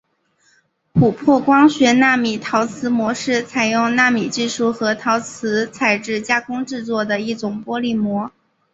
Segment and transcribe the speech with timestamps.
[0.95, 8.31] 琥珀光学纳米陶瓷膜是采用纳米技术和陶瓷材质加工制作的一种玻璃膜。